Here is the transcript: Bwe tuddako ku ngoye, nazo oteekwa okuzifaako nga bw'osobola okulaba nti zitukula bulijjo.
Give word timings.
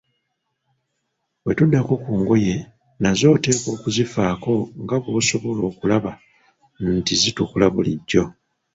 Bwe 1.43 1.53
tuddako 1.57 1.93
ku 2.03 2.11
ngoye, 2.21 2.55
nazo 3.01 3.25
oteekwa 3.35 3.69
okuzifaako 3.75 4.53
nga 4.81 4.97
bw'osobola 5.03 5.61
okulaba 5.71 6.11
nti 6.97 7.13
zitukula 7.21 7.67
bulijjo. 7.73 8.23